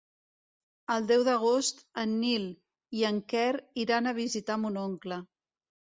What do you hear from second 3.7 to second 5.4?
iran a visitar mon oncle.